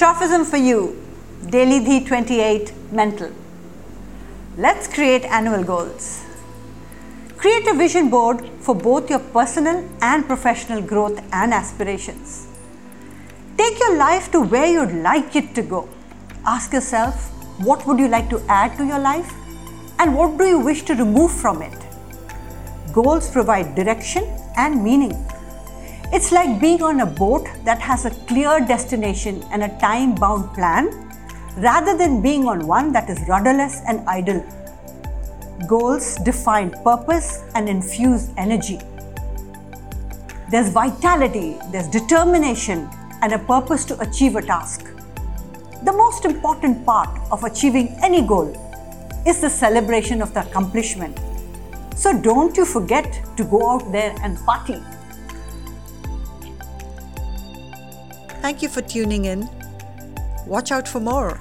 Shroffism 0.00 0.46
for 0.46 0.56
you, 0.56 0.96
Daily 1.50 1.78
DHI 1.84 2.06
28 2.06 2.72
Mental. 2.90 3.32
Let's 4.56 4.88
create 4.88 5.26
annual 5.26 5.62
goals. 5.62 6.24
Create 7.36 7.66
a 7.68 7.74
vision 7.74 8.08
board 8.08 8.48
for 8.60 8.74
both 8.74 9.10
your 9.10 9.18
personal 9.18 9.86
and 10.00 10.24
professional 10.26 10.80
growth 10.80 11.22
and 11.34 11.52
aspirations. 11.52 12.48
Take 13.58 13.78
your 13.78 13.98
life 13.98 14.30
to 14.32 14.40
where 14.40 14.64
you'd 14.64 15.02
like 15.02 15.36
it 15.36 15.54
to 15.56 15.60
go. 15.60 15.86
Ask 16.46 16.72
yourself, 16.72 17.28
what 17.62 17.86
would 17.86 17.98
you 17.98 18.08
like 18.08 18.30
to 18.30 18.40
add 18.48 18.78
to 18.78 18.86
your 18.86 19.00
life? 19.00 19.30
And 19.98 20.16
what 20.16 20.38
do 20.38 20.46
you 20.46 20.60
wish 20.60 20.80
to 20.84 20.94
remove 20.94 21.30
from 21.30 21.60
it? 21.60 21.78
Goals 22.94 23.28
provide 23.28 23.74
direction 23.74 24.24
and 24.56 24.82
meaning. 24.82 25.12
It's 26.20 26.32
like 26.32 26.60
being 26.60 26.82
on 26.82 27.00
a 27.00 27.06
boat 27.06 27.48
that 27.64 27.80
has 27.80 28.04
a 28.04 28.10
clear 28.28 28.60
destination 28.60 29.42
and 29.52 29.62
a 29.62 29.70
time 29.78 30.14
bound 30.14 30.52
plan 30.52 31.10
rather 31.56 31.96
than 31.96 32.20
being 32.20 32.44
on 32.46 32.66
one 32.66 32.92
that 32.92 33.08
is 33.08 33.26
rudderless 33.26 33.80
and 33.88 34.06
idle. 34.06 34.44
Goals 35.66 36.16
define 36.16 36.72
purpose 36.84 37.42
and 37.54 37.70
infuse 37.70 38.28
energy. 38.36 38.78
There's 40.50 40.68
vitality, 40.68 41.56
there's 41.72 41.88
determination, 41.88 42.90
and 43.22 43.32
a 43.32 43.38
purpose 43.38 43.86
to 43.86 43.98
achieve 44.02 44.36
a 44.36 44.42
task. 44.42 44.92
The 45.84 45.92
most 45.94 46.26
important 46.26 46.84
part 46.84 47.08
of 47.32 47.44
achieving 47.44 47.96
any 48.02 48.20
goal 48.20 48.52
is 49.26 49.40
the 49.40 49.48
celebration 49.48 50.20
of 50.20 50.34
the 50.34 50.42
accomplishment. 50.42 51.18
So 51.96 52.12
don't 52.12 52.58
you 52.58 52.66
forget 52.66 53.22
to 53.38 53.44
go 53.44 53.70
out 53.70 53.90
there 53.90 54.14
and 54.22 54.36
party. 54.40 54.82
Thank 58.40 58.62
you 58.62 58.68
for 58.68 58.80
tuning 58.80 59.26
in. 59.26 59.48
Watch 60.46 60.72
out 60.72 60.88
for 60.88 60.98
more. 60.98 61.38